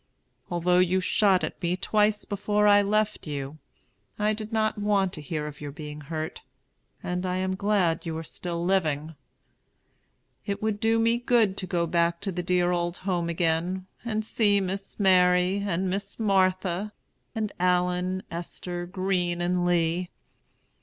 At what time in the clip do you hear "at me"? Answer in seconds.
1.43-1.77